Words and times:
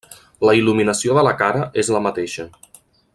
La 0.49 0.53
il·luminació 0.59 1.17
de 1.19 1.25
la 1.29 1.35
cara 1.43 1.63
és 1.85 1.95
la 1.97 2.05
mateixa. 2.09 2.47